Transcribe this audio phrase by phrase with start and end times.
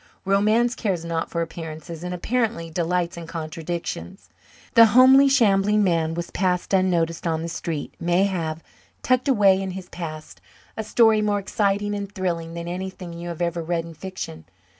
[0.25, 4.29] Romance cares not for appearances and apparently delights in contradictions.
[4.73, 8.63] The homely shambling man you pass unnoticed on the street may have,
[9.03, 10.41] tucked away in his past,
[10.75, 14.45] a story more exciting and thrilling than anything you have ever read in fiction.